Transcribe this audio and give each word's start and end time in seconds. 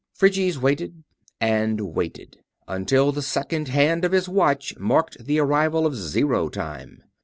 Phryges 0.19 0.57
waited 0.57 1.03
and 1.39 1.79
waited 1.93 2.39
until 2.67 3.11
the 3.11 3.21
second 3.21 3.67
hand 3.67 4.03
of 4.03 4.13
his 4.13 4.27
watch 4.27 4.75
marked 4.79 5.23
the 5.23 5.37
arrival 5.37 5.85
of 5.85 5.95
zero 5.95 6.49
time. 6.49 7.03